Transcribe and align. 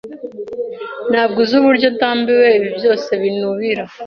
Ntabwo 1.11 1.37
uzi 1.43 1.53
uburyo 1.59 1.87
ndambiwe 1.95 2.47
ibi 2.57 2.69
byose 2.77 3.09
binubira. 3.21 3.83